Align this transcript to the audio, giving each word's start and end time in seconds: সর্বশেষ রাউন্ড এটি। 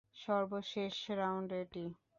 সর্বশেষ 0.23 0.95
রাউন্ড 1.19 1.49
এটি। 1.61 1.85